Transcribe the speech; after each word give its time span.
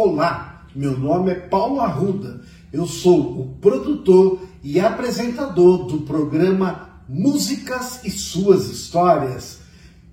Olá, 0.00 0.64
meu 0.76 0.96
nome 0.96 1.32
é 1.32 1.34
Paulo 1.34 1.80
Arruda. 1.80 2.40
Eu 2.72 2.86
sou 2.86 3.40
o 3.40 3.56
produtor 3.60 4.38
e 4.62 4.78
apresentador 4.78 5.86
do 5.86 6.02
programa 6.02 7.02
Músicas 7.08 8.04
e 8.04 8.10
Suas 8.12 8.68
Histórias. 8.68 9.58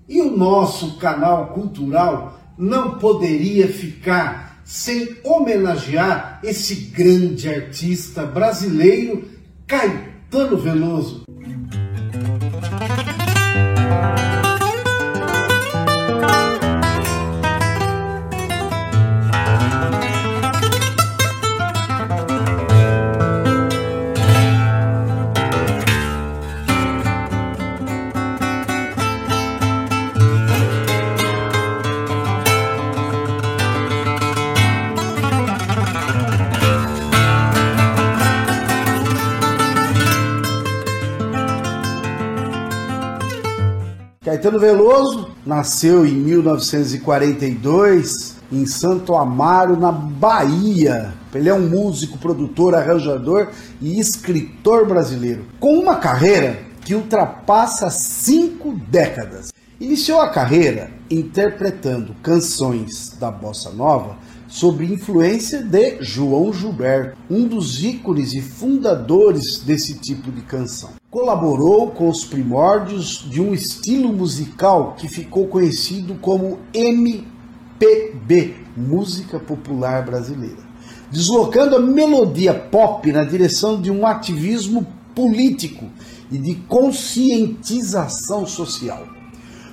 E 0.08 0.20
o 0.20 0.36
nosso 0.36 0.98
canal 0.98 1.52
cultural 1.54 2.36
não 2.58 2.98
poderia 2.98 3.68
ficar 3.68 4.60
sem 4.64 5.18
homenagear 5.22 6.40
esse 6.42 6.74
grande 6.90 7.48
artista 7.48 8.26
brasileiro, 8.26 9.24
Caetano 9.68 10.56
Veloso. 10.56 11.22
Caetano 44.26 44.58
Veloso 44.58 45.30
nasceu 45.46 46.04
em 46.04 46.14
1942 46.14 48.34
em 48.50 48.66
Santo 48.66 49.14
Amaro, 49.14 49.78
na 49.78 49.92
Bahia. 49.92 51.14
Ele 51.32 51.48
é 51.48 51.54
um 51.54 51.68
músico, 51.68 52.18
produtor, 52.18 52.74
arranjador 52.74 53.50
e 53.80 54.00
escritor 54.00 54.84
brasileiro, 54.84 55.44
com 55.60 55.78
uma 55.78 55.94
carreira 55.94 56.58
que 56.84 56.96
ultrapassa 56.96 57.88
cinco 57.88 58.72
décadas. 58.88 59.52
Iniciou 59.78 60.20
a 60.20 60.28
carreira 60.28 60.90
interpretando 61.08 62.16
canções 62.20 63.16
da 63.20 63.30
bossa 63.30 63.70
nova 63.70 64.16
sob 64.48 64.84
influência 64.84 65.62
de 65.62 65.98
João 66.00 66.52
Gilberto, 66.52 67.16
um 67.30 67.46
dos 67.46 67.84
ícones 67.84 68.34
e 68.34 68.42
fundadores 68.42 69.60
desse 69.60 69.94
tipo 70.00 70.32
de 70.32 70.40
canção. 70.40 70.90
Colaborou 71.16 71.92
com 71.92 72.10
os 72.10 72.26
primórdios 72.26 73.26
de 73.30 73.40
um 73.40 73.54
estilo 73.54 74.12
musical 74.12 74.96
que 74.98 75.08
ficou 75.08 75.46
conhecido 75.46 76.16
como 76.16 76.58
MPB, 76.74 78.54
música 78.76 79.40
popular 79.40 80.04
brasileira, 80.04 80.62
deslocando 81.10 81.74
a 81.74 81.80
melodia 81.80 82.52
pop 82.52 83.10
na 83.10 83.24
direção 83.24 83.80
de 83.80 83.90
um 83.90 84.06
ativismo 84.06 84.86
político 85.14 85.86
e 86.30 86.36
de 86.36 86.56
conscientização 86.68 88.44
social. 88.44 89.08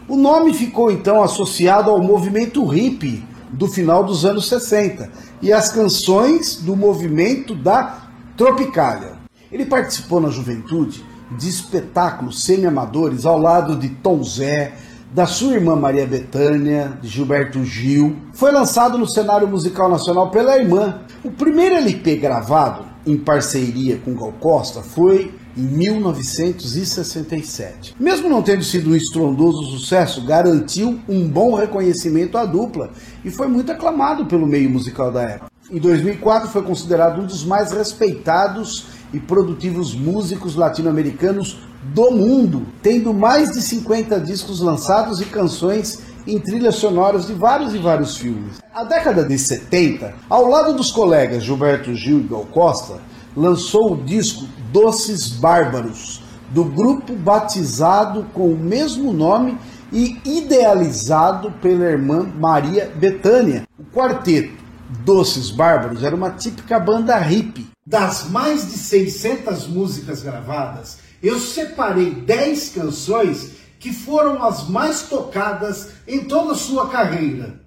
O 0.08 0.16
nome 0.16 0.54
ficou 0.54 0.90
então 0.90 1.22
associado 1.22 1.92
ao 1.92 2.02
movimento 2.02 2.64
hippie 2.64 3.22
do 3.52 3.68
final 3.68 4.06
dos 4.06 4.24
anos 4.24 4.48
60 4.48 5.12
e 5.42 5.52
as 5.52 5.70
canções 5.70 6.56
do 6.56 6.74
movimento 6.74 7.54
da 7.54 8.08
Tropicália. 8.38 9.18
Ele 9.52 9.66
participou 9.66 10.22
na 10.22 10.30
juventude 10.30 11.12
de 11.38 11.50
espetáculos 11.50 12.44
semi-amadores 12.44 13.26
ao 13.26 13.40
lado 13.40 13.76
de 13.76 13.90
Tom 13.90 14.24
Zé, 14.24 14.74
da 15.14 15.26
sua 15.28 15.54
irmã 15.54 15.76
Maria 15.76 16.08
Bethânia, 16.08 16.98
de 17.02 17.08
Gilberto 17.08 17.64
Gil. 17.64 18.18
Foi 18.34 18.52
lançado 18.52 18.98
no 18.98 19.08
cenário 19.08 19.48
musical 19.48 19.88
nacional 19.90 20.32
pela 20.32 20.58
irmã. 20.58 21.02
O 21.24 21.30
primeiro 21.30 21.76
LP 21.76 22.16
gravado 22.16 22.84
em 23.06 23.16
parceria 23.18 24.00
com 24.04 24.16
Gal 24.16 24.34
Costa 24.40 24.82
foi 24.82 25.32
em 25.56 25.62
1967. 25.62 27.96
Mesmo 28.00 28.28
não 28.28 28.42
tendo 28.42 28.64
sido 28.64 28.90
um 28.90 28.96
estrondoso 28.96 29.78
sucesso, 29.78 30.26
garantiu 30.26 31.00
um 31.08 31.30
bom 31.30 31.54
reconhecimento 31.54 32.36
à 32.38 32.46
dupla 32.46 32.90
e 33.24 33.30
foi 33.30 33.48
muito 33.48 33.72
aclamado 33.72 34.26
pelo 34.26 34.48
meio 34.48 34.68
musical 34.70 35.12
da 35.12 35.22
época. 35.22 35.53
Em 35.74 35.80
2004 35.80 36.50
foi 36.50 36.62
considerado 36.62 37.20
um 37.20 37.26
dos 37.26 37.44
mais 37.44 37.72
respeitados 37.72 38.86
e 39.12 39.20
produtivos 39.20 39.96
músicos 39.96 40.56
latino-americanos 40.56 41.58
do 41.82 42.12
mundo, 42.12 42.68
tendo 42.84 43.12
mais 43.12 43.54
de 43.54 43.62
50 43.64 44.20
discos 44.20 44.60
lançados 44.60 45.20
e 45.20 45.26
canções 45.26 46.04
em 46.28 46.38
trilhas 46.38 46.76
sonoras 46.76 47.26
de 47.26 47.34
vários 47.34 47.74
e 47.74 47.80
vários 47.80 48.16
filmes. 48.16 48.62
A 48.72 48.84
década 48.84 49.26
de 49.26 49.36
70, 49.36 50.14
ao 50.30 50.46
lado 50.48 50.74
dos 50.74 50.92
colegas 50.92 51.44
Gilberto 51.44 51.92
Gil 51.96 52.20
e 52.20 52.28
Gal 52.28 52.46
Costa, 52.46 53.00
lançou 53.36 53.94
o 53.94 54.04
disco 54.04 54.46
Doces 54.72 55.28
Bárbaros, 55.28 56.22
do 56.52 56.66
grupo 56.66 57.16
batizado 57.16 58.28
com 58.32 58.50
o 58.50 58.56
mesmo 58.56 59.12
nome 59.12 59.58
e 59.92 60.20
idealizado 60.24 61.52
pela 61.64 61.86
irmã 61.86 62.32
Maria 62.40 62.94
Bethânia. 62.96 63.64
O 63.80 63.84
quarteto 63.84 64.63
Doces 65.04 65.50
Bárbaros 65.50 66.04
era 66.04 66.16
uma 66.16 66.32
típica 66.32 66.80
banda 66.80 67.18
hippie. 67.18 67.70
Das 67.86 68.30
mais 68.30 68.72
de 68.72 68.78
600 68.78 69.68
músicas 69.68 70.24
gravadas, 70.24 71.00
eu 71.22 71.40
separei 71.40 72.12
10 72.12 72.70
canções 72.70 73.52
que 73.80 73.92
foram 73.92 74.44
as 74.44 74.68
mais 74.70 75.04
tocadas 75.04 75.90
em 76.08 76.24
toda 76.26 76.54
a 76.54 76.56
sua 76.56 76.90
carreira 76.90 77.64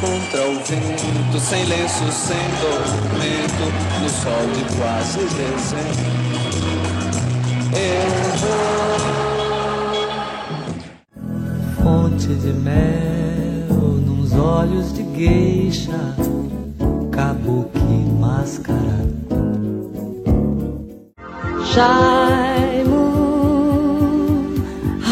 contra 0.00 0.48
o 0.48 0.54
vento, 0.64 1.40
sem 1.40 1.64
lenço, 1.66 2.12
sem 2.12 2.36
documento, 2.60 3.64
no 4.02 4.08
sol 4.08 4.46
de 4.54 4.64
quase 4.76 5.18
dezembro. 5.34 6.16
Eu 7.72 8.08
vou. 8.40 8.86
Fonte 11.82 12.34
de 12.34 12.52
mel 12.52 13.15
olhos 14.38 14.92
de 14.92 15.02
gueixa, 15.02 16.14
kabuki 17.10 18.06
máscara. 18.20 18.98
Shy 21.64 22.36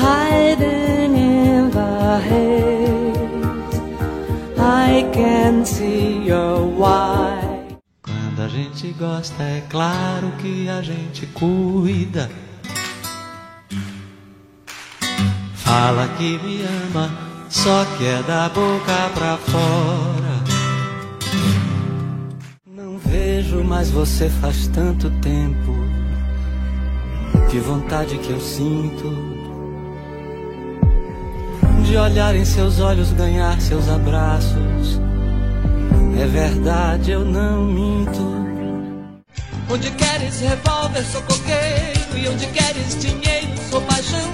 hiding 0.05 1.15
in 1.17 1.71
the 1.71 2.21
haze. 2.29 3.79
I 4.59 5.09
can 5.13 5.65
see 5.65 6.25
your 6.31 6.61
why. 6.81 7.41
Quando 8.03 8.43
a 8.43 8.49
gente 8.49 8.93
gosta, 8.93 9.43
é 9.43 9.63
claro 9.69 10.31
que 10.41 10.69
a 10.69 10.83
gente 10.83 11.27
cuida. 11.29 12.31
Fala 15.55 16.09
que 16.17 16.39
me 16.39 16.63
ama, 16.63 17.11
só 17.55 17.85
que 17.97 18.05
é 18.05 18.21
da 18.25 18.49
boca 18.49 19.11
pra 19.15 19.37
fora. 19.37 20.35
Não 22.67 22.99
vejo 22.99 23.63
mais 23.63 23.91
você 23.91 24.29
faz 24.29 24.67
tanto 24.67 25.09
tempo. 25.21 25.73
Que 27.49 27.61
vontade 27.61 28.19
que 28.19 28.31
eu 28.31 28.41
sinto 28.41 29.09
de 31.85 31.97
olhar 31.97 32.35
em 32.35 32.45
seus 32.45 32.81
olhos, 32.81 33.13
ganhar 33.13 33.61
seus 33.61 33.89
abraços. 33.89 35.01
É 36.21 36.27
verdade, 36.27 37.13
eu 37.13 37.25
não 37.25 37.65
minto. 37.65 38.35
Onde 39.71 39.91
queres 39.93 40.41
revólver, 40.41 41.05
sou 41.05 41.23
coqueiro. 41.23 42.19
E 42.19 42.29
onde 42.29 42.47
queres 42.49 42.99
dinheiro, 43.01 43.55
sou 43.71 43.81
paixão. 43.83 44.29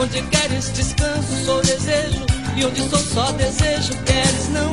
Onde 0.00 0.20
queres 0.22 0.72
descanso, 0.72 1.44
sou 1.44 1.62
desejo. 1.62 2.35
E 2.56 2.64
onde 2.64 2.80
sou 2.88 2.98
só 2.98 3.32
desejo, 3.32 3.92
queres 4.04 4.48
não. 4.48 4.72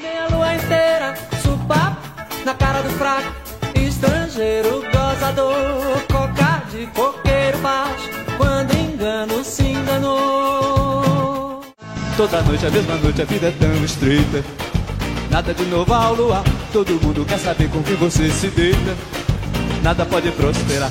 Meia 0.00 0.28
lua 0.30 0.54
inteira, 0.54 1.14
supapo 1.42 2.00
na 2.42 2.54
cara 2.54 2.80
do 2.80 2.88
fraco. 2.90 3.30
Estrangeiro, 3.74 4.82
gozador, 4.90 6.00
cocar 6.10 6.66
de 6.70 6.86
coqueiro 6.86 7.58
baixo. 7.58 8.08
Quando 8.38 8.74
engano 8.74 9.44
se 9.44 9.62
enganou. 9.62 11.60
Toda 12.16 12.40
noite 12.42 12.66
a 12.66 12.70
mesma 12.70 12.96
noite, 12.96 13.20
a 13.20 13.24
vida 13.26 13.48
é 13.48 13.52
tão 13.52 13.84
estreita. 13.84 14.42
Nada 15.30 15.52
de 15.52 15.64
novo 15.66 15.92
ao 15.92 16.14
luar, 16.14 16.42
todo 16.72 16.98
mundo 17.02 17.26
quer 17.26 17.38
saber 17.38 17.68
com 17.68 17.82
quem 17.82 17.96
você 17.96 18.30
se 18.30 18.48
deita. 18.48 18.96
Nada 19.82 20.06
pode 20.06 20.30
prosperar. 20.32 20.90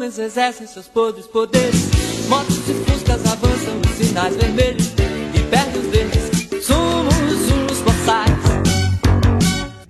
Homens 0.00 0.18
exercem 0.18 0.66
seus 0.66 0.88
podres 0.88 1.26
poderes? 1.26 1.90
Motos 2.26 2.56
e 2.56 2.72
fuscas 2.90 3.20
avançam, 3.26 3.74
sinais 3.98 4.34
vermelhos 4.34 4.94
e 5.34 5.42
perdem 5.50 5.78
os 5.78 5.88
verdes. 5.88 6.64
Somos 6.64 7.10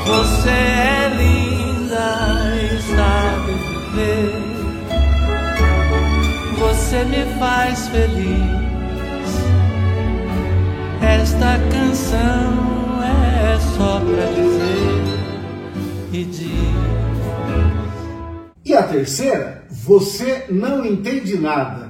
Você 0.04 0.50
é 0.50 1.08
linda 1.16 2.52
e 2.56 2.82
sabe 2.96 3.52
viver. 3.94 4.34
Você 6.58 7.04
me 7.04 7.38
faz 7.38 7.88
feliz. 7.88 8.64
Esta 11.00 11.58
canção 11.70 13.02
é 13.02 13.58
só 13.76 14.00
pra 14.00 14.26
dizer 14.32 15.04
e 16.12 16.24
diz. 16.24 16.94
E 18.64 18.74
a 18.74 18.82
terceira, 18.82 19.62
Você 19.70 20.46
Não 20.50 20.84
Entende 20.84 21.38
Nada. 21.38 21.83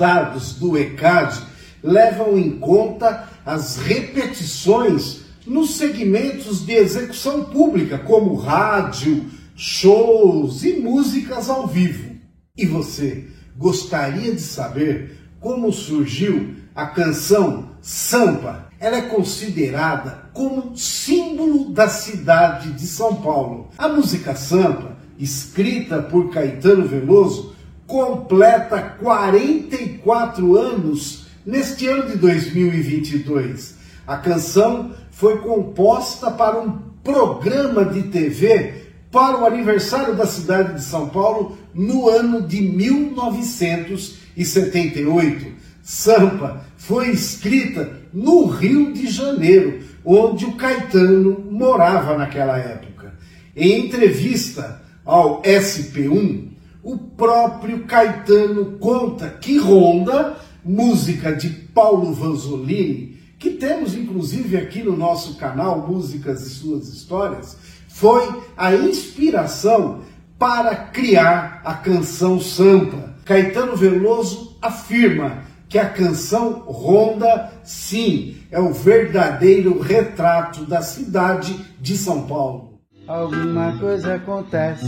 Dados 0.00 0.54
do 0.54 0.78
ECAD 0.78 1.42
levam 1.82 2.38
em 2.38 2.58
conta 2.58 3.28
as 3.44 3.76
repetições 3.76 5.20
nos 5.46 5.76
segmentos 5.76 6.64
de 6.64 6.72
execução 6.72 7.44
pública, 7.44 7.98
como 7.98 8.34
rádio, 8.34 9.26
shows 9.54 10.64
e 10.64 10.80
músicas 10.80 11.50
ao 11.50 11.66
vivo. 11.66 12.16
E 12.56 12.64
você 12.64 13.26
gostaria 13.56 14.34
de 14.34 14.40
saber 14.40 15.18
como 15.38 15.70
surgiu 15.70 16.54
a 16.74 16.86
canção 16.86 17.70
Sampa? 17.82 18.70
Ela 18.78 18.96
é 18.96 19.02
considerada 19.02 20.30
como 20.32 20.76
símbolo 20.76 21.70
da 21.70 21.88
cidade 21.88 22.72
de 22.72 22.86
São 22.86 23.16
Paulo. 23.16 23.68
A 23.76 23.88
música 23.88 24.34
Sampa, 24.34 24.96
escrita 25.18 26.00
por 26.00 26.30
Caetano 26.30 26.86
Veloso, 26.88 27.54
completa 27.90 28.80
44 29.00 30.56
anos 30.56 31.26
neste 31.44 31.88
ano 31.88 32.08
de 32.08 32.16
2022. 32.18 33.74
A 34.06 34.16
canção 34.16 34.92
foi 35.10 35.38
composta 35.38 36.30
para 36.30 36.60
um 36.60 36.70
programa 37.02 37.84
de 37.84 38.04
TV 38.04 38.74
para 39.10 39.40
o 39.40 39.46
aniversário 39.46 40.14
da 40.14 40.24
cidade 40.24 40.74
de 40.74 40.84
São 40.84 41.08
Paulo 41.08 41.58
no 41.74 42.08
ano 42.08 42.42
de 42.42 42.62
1978. 42.62 45.52
Sampa 45.82 46.64
foi 46.76 47.10
escrita 47.10 47.98
no 48.12 48.46
Rio 48.46 48.92
de 48.92 49.10
Janeiro, 49.10 49.80
onde 50.04 50.44
o 50.44 50.52
Caetano 50.52 51.44
morava 51.50 52.16
naquela 52.16 52.56
época. 52.56 53.12
Em 53.56 53.86
entrevista 53.86 54.80
ao 55.04 55.42
SP1, 55.42 56.50
o 56.82 56.96
próprio 56.96 57.84
Caetano 57.84 58.78
conta 58.78 59.28
que 59.28 59.58
Ronda, 59.58 60.36
música 60.64 61.34
de 61.34 61.50
Paulo 61.50 62.12
Vanzolini, 62.12 63.18
que 63.38 63.50
temos 63.50 63.94
inclusive 63.94 64.56
aqui 64.56 64.82
no 64.82 64.96
nosso 64.96 65.36
canal 65.36 65.86
Músicas 65.86 66.42
e 66.46 66.50
Suas 66.50 66.88
Histórias, 66.88 67.56
foi 67.88 68.42
a 68.56 68.74
inspiração 68.74 70.00
para 70.38 70.74
criar 70.74 71.60
a 71.64 71.74
canção 71.74 72.40
Sampa. 72.40 73.14
Caetano 73.24 73.76
Veloso 73.76 74.56
afirma 74.60 75.44
que 75.68 75.78
a 75.78 75.88
canção 75.88 76.64
Ronda, 76.66 77.52
sim, 77.62 78.36
é 78.50 78.58
o 78.58 78.72
verdadeiro 78.72 79.78
retrato 79.80 80.64
da 80.64 80.82
cidade 80.82 81.58
de 81.80 81.96
São 81.96 82.26
Paulo. 82.26 82.80
Alguma 83.06 83.76
coisa 83.78 84.14
acontece 84.14 84.86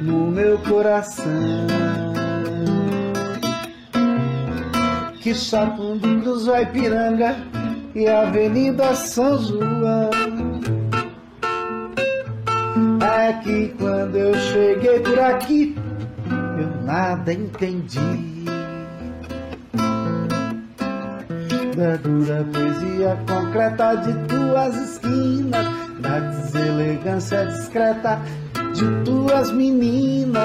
no 0.00 0.30
meu 0.30 0.58
coração. 0.58 1.66
Que 5.20 5.34
só 5.34 5.66
quando 5.66 6.22
cruzou 6.22 6.54
a 6.54 6.62
Ipiranga 6.62 7.36
e 7.94 8.08
Avenida 8.08 8.94
São 8.94 9.38
João. 9.38 10.10
É 13.00 13.32
que 13.34 13.68
quando 13.78 14.16
eu 14.16 14.34
cheguei 14.34 15.00
por 15.00 15.18
aqui, 15.18 15.76
eu 16.58 16.82
nada 16.82 17.32
entendi. 17.32 18.42
Da 21.76 21.96
dura 21.96 22.44
poesia 22.52 23.18
concreta 23.26 23.94
de 23.96 24.12
tuas 24.28 24.76
esquinas, 24.76 25.66
da 26.00 26.18
deselegância 26.20 27.46
discreta 27.46 28.20
de 28.82 29.04
tuas 29.04 29.52
meninas. 29.52 30.42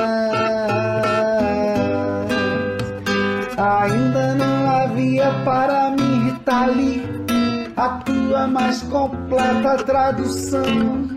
Ainda 3.58 4.36
não 4.36 4.70
havia 4.70 5.32
para 5.44 5.92
mim, 5.92 6.26
Rita 6.26 6.66
Lee, 6.68 7.04
a 7.76 7.90
tua 8.06 8.48
mais 8.48 8.84
completa 8.84 9.78
tradução. 9.78 11.08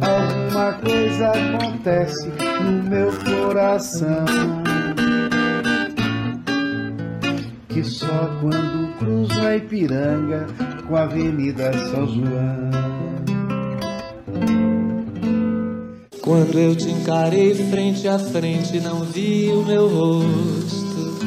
Alguma 0.00 0.72
coisa 0.74 1.30
acontece 1.30 2.30
no 2.62 2.82
meu 2.84 3.10
coração. 3.24 4.24
Que 7.68 7.82
só 7.82 8.30
quando 8.40 8.98
cruzo 8.98 9.40
a 9.46 9.56
Ipiranga 9.56 10.46
com 10.86 10.96
a 10.96 11.02
Avenida 11.02 11.72
São 11.72 12.06
João. 12.06 12.89
Quando 16.30 16.60
eu 16.60 16.76
te 16.76 16.88
encarei 16.88 17.52
frente 17.56 18.06
a 18.06 18.16
frente, 18.16 18.78
não 18.78 19.00
vi 19.00 19.50
o 19.50 19.64
meu 19.64 19.88
rosto. 19.88 21.18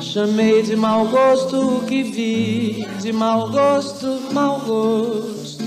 Chamei 0.00 0.60
de 0.60 0.74
mau 0.74 1.06
gosto 1.06 1.76
o 1.76 1.84
que 1.84 2.02
vi, 2.02 2.88
de 3.00 3.12
mau 3.12 3.48
gosto, 3.50 4.20
mau 4.32 4.58
gosto. 4.58 5.62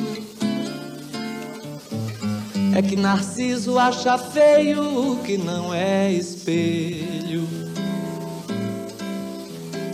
É 2.76 2.82
que 2.82 2.98
Narciso 2.98 3.80
acha 3.80 4.18
feio 4.18 4.82
o 5.10 5.24
que 5.24 5.38
não 5.38 5.74
é 5.74 6.12
espelho. 6.12 7.63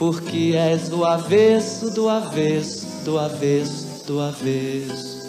porque 0.00 0.54
és 0.56 0.90
o 0.90 1.04
avesso 1.04 1.90
do 1.90 2.08
avesso, 2.08 2.86
do 3.04 3.18
avesso, 3.18 4.02
do 4.06 4.18
avesso. 4.18 5.20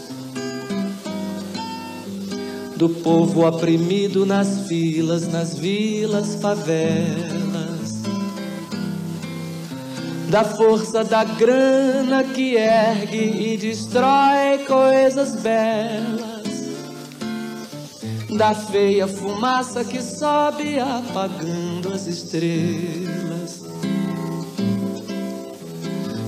Do 2.78 2.88
povo 2.88 3.46
oprimido 3.46 4.26
nas 4.26 4.70
filas, 4.70 5.28
nas 5.28 5.58
vilas, 5.58 6.36
favelas. 6.36 8.02
Da 10.30 10.46
força 10.46 11.04
da 11.04 11.26
grana 11.26 12.24
que 12.24 12.56
ergue 12.56 13.54
e 13.54 13.58
destrói 13.58 14.60
coisas 14.66 15.36
belas 15.36 16.32
da 18.38 18.56
feia 18.56 19.06
fumaça 19.06 19.84
que 19.84 20.02
sobe 20.02 20.80
apagando 20.80 21.94
as 21.94 22.08
estrelas. 22.08 23.31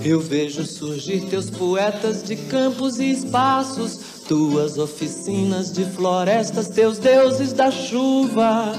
Eu 0.05 0.19
vejo 0.19 0.65
surgir 0.65 1.22
teus 1.29 1.50
poetas 1.50 2.24
de 2.24 2.36
campos 2.36 3.00
e 3.00 3.10
espaços, 3.10 4.22
tuas 4.27 4.77
oficinas 4.77 5.72
de 5.72 5.86
florestas, 5.86 6.67
teus 6.67 6.98
deuses 6.98 7.53
da 7.53 7.72
chuva. 7.72 8.74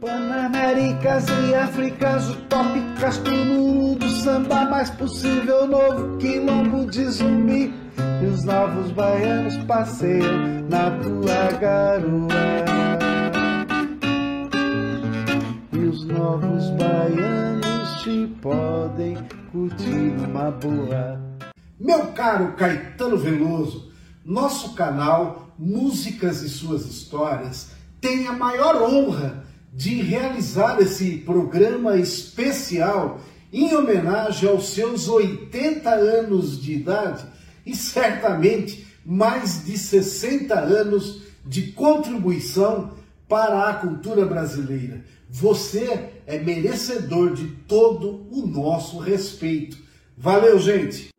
Panaméricas 0.00 1.26
e 1.28 1.54
Áfricas 1.54 2.30
utópicas, 2.30 3.18
túmulo 3.18 3.94
do 3.96 4.08
samba 4.08 4.64
mais 4.64 4.88
possível, 4.88 5.66
novo 5.66 6.16
quilombo 6.16 6.90
de 6.90 7.04
zumbi. 7.10 7.74
E 8.22 8.24
os 8.24 8.42
novos 8.42 8.90
baianos 8.92 9.54
passeiam 9.64 10.64
na 10.70 10.90
tua 11.02 11.58
garoa. 11.60 12.28
E 15.74 15.78
os 15.78 16.06
novos 16.06 16.70
baianos 16.70 17.67
te 18.02 18.28
podem 18.40 19.16
curtir 19.50 20.14
uma 20.28 20.52
boa. 20.52 21.20
Meu 21.80 22.06
caro 22.12 22.52
Caetano 22.52 23.16
Veloso, 23.16 23.90
nosso 24.24 24.74
canal 24.74 25.52
Músicas 25.58 26.42
e 26.42 26.48
Suas 26.48 26.86
Histórias 26.86 27.70
tem 28.00 28.28
a 28.28 28.32
maior 28.32 28.80
honra 28.82 29.44
de 29.72 30.00
realizar 30.00 30.80
esse 30.80 31.18
programa 31.18 31.96
especial 31.96 33.20
em 33.52 33.74
homenagem 33.74 34.48
aos 34.48 34.68
seus 34.68 35.08
80 35.08 35.90
anos 35.90 36.62
de 36.62 36.74
idade 36.74 37.26
e 37.66 37.74
certamente 37.74 38.86
mais 39.04 39.64
de 39.64 39.76
60 39.76 40.54
anos 40.54 41.22
de 41.44 41.72
contribuição 41.72 42.92
para 43.28 43.68
a 43.68 43.74
cultura 43.74 44.24
brasileira. 44.24 45.04
Você 45.30 46.10
é 46.26 46.38
merecedor 46.38 47.34
de 47.34 47.48
todo 47.68 48.26
o 48.30 48.46
nosso 48.46 48.98
respeito. 48.98 49.76
Valeu, 50.16 50.58
gente! 50.58 51.10